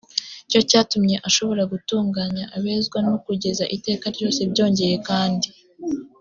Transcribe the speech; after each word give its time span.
cyo 0.49 0.59
cyatumye 0.69 1.15
ashobora 1.27 1.63
gutunganya 1.73 2.43
abezwa 2.57 2.97
n 3.07 3.09
kugeza 3.25 3.63
iteka 3.75 4.05
ryose 4.15 4.39
byongeye 4.51 4.95
kandi 5.07 5.47